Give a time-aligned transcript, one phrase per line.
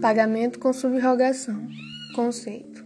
[0.00, 1.68] Pagamento com subrogação.
[2.14, 2.84] Conceito.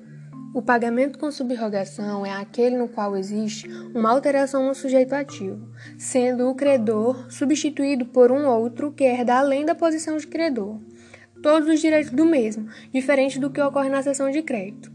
[0.53, 6.49] O pagamento com subrogação é aquele no qual existe uma alteração no sujeito ativo, sendo
[6.49, 10.81] o credor substituído por um outro que herda além da posição de credor
[11.45, 14.91] todos os direitos do mesmo, diferente do que ocorre na sessão de crédito.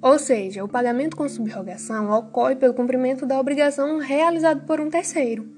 [0.00, 5.53] Ou seja, o pagamento com subrogação ocorre pelo cumprimento da obrigação realizada por um terceiro,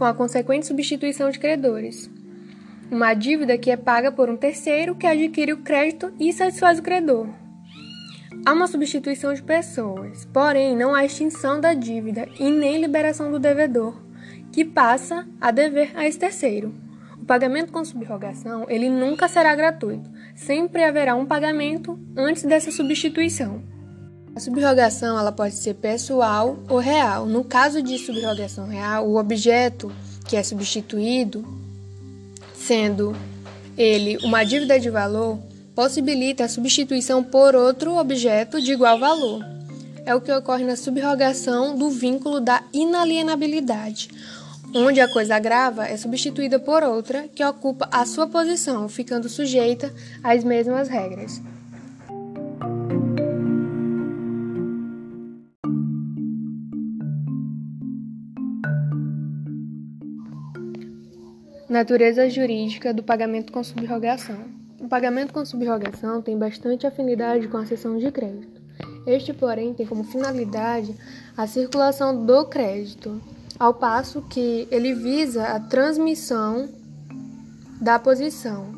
[0.00, 2.10] com a consequente substituição de credores
[2.90, 6.82] uma dívida que é paga por um terceiro que adquire o crédito e satisfaz o
[6.82, 7.28] credor.
[8.44, 13.38] Há uma substituição de pessoas, porém não há extinção da dívida e nem liberação do
[13.38, 13.94] devedor,
[14.50, 16.74] que passa a dever a esse terceiro.
[17.20, 20.10] O pagamento com subrogação, ele nunca será gratuito.
[20.34, 23.62] Sempre haverá um pagamento antes dessa substituição.
[24.34, 27.26] A subrogação ela pode ser pessoal ou real.
[27.26, 29.92] No caso de subrogação real, o objeto
[30.26, 31.44] que é substituído
[32.70, 33.16] sendo
[33.76, 35.38] ele uma dívida de valor,
[35.74, 39.44] possibilita a substituição por outro objeto de igual valor.
[40.04, 44.08] É o que ocorre na subrogação do vínculo da inalienabilidade,
[44.74, 49.92] onde a coisa grava é substituída por outra que ocupa a sua posição, ficando sujeita
[50.22, 51.40] às mesmas regras.
[61.70, 64.40] Natureza jurídica do pagamento com subrogação.
[64.80, 68.60] O pagamento com subrogação tem bastante afinidade com a cessão de crédito.
[69.06, 70.92] Este, porém, tem como finalidade
[71.36, 73.20] a circulação do crédito,
[73.56, 76.68] ao passo que ele visa a transmissão
[77.80, 78.74] da posição.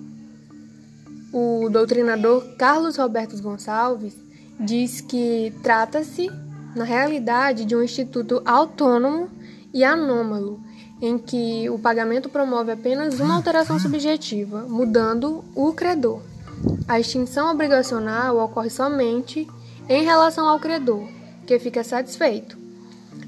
[1.33, 4.15] O doutrinador Carlos Roberto Gonçalves
[4.61, 6.31] diz que trata-se,
[6.77, 9.31] na realidade, de um instituto autônomo
[9.73, 10.61] e anômalo
[11.03, 16.23] em que o pagamento promove apenas uma alteração subjetiva, mudando o credor.
[16.87, 19.49] A extinção obrigacional ocorre somente
[19.89, 21.09] em relação ao credor,
[21.45, 22.57] que fica satisfeito.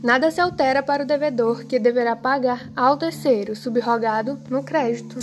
[0.01, 5.19] Nada se altera para o devedor, que deverá pagar ao terceiro, subrogado no crédito.